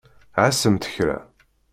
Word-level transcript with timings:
Ɛasemt 0.41 0.89
kra! 0.93 1.17